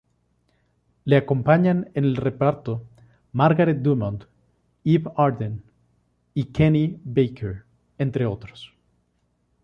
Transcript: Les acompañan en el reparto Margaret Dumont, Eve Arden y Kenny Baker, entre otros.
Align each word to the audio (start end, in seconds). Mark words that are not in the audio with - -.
Les 1.05 1.21
acompañan 1.21 1.91
en 1.93 2.05
el 2.05 2.15
reparto 2.15 2.83
Margaret 3.33 3.83
Dumont, 3.83 4.23
Eve 4.83 5.11
Arden 5.15 5.61
y 6.33 6.45
Kenny 6.45 6.99
Baker, 7.03 7.65
entre 7.99 8.25
otros. 8.25 8.73